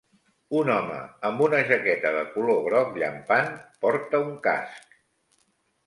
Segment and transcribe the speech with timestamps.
[0.59, 0.97] Un home
[1.29, 3.55] amb una jaqueta de color groc llampant
[3.87, 5.03] porta un casc.